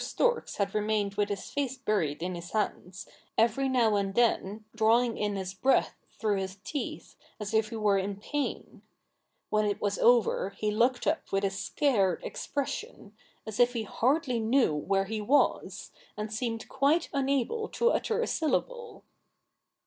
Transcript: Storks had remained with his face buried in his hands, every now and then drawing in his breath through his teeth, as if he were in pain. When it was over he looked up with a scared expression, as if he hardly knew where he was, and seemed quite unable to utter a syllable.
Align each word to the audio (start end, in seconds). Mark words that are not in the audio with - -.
Storks 0.03 0.55
had 0.55 0.73
remained 0.73 1.13
with 1.13 1.29
his 1.29 1.51
face 1.51 1.77
buried 1.77 2.23
in 2.23 2.33
his 2.33 2.53
hands, 2.53 3.07
every 3.37 3.69
now 3.69 3.95
and 3.95 4.15
then 4.15 4.65
drawing 4.75 5.15
in 5.15 5.35
his 5.35 5.53
breath 5.53 5.93
through 6.17 6.37
his 6.39 6.57
teeth, 6.63 7.15
as 7.39 7.53
if 7.53 7.69
he 7.69 7.75
were 7.75 7.99
in 7.99 8.19
pain. 8.19 8.81
When 9.51 9.63
it 9.67 9.79
was 9.79 9.99
over 9.99 10.55
he 10.57 10.71
looked 10.71 11.05
up 11.05 11.31
with 11.31 11.43
a 11.45 11.51
scared 11.51 12.23
expression, 12.23 13.13
as 13.45 13.59
if 13.59 13.73
he 13.73 13.83
hardly 13.83 14.39
knew 14.39 14.73
where 14.73 15.05
he 15.05 15.21
was, 15.21 15.91
and 16.17 16.33
seemed 16.33 16.67
quite 16.67 17.07
unable 17.13 17.69
to 17.69 17.91
utter 17.91 18.23
a 18.23 18.25
syllable. 18.25 19.03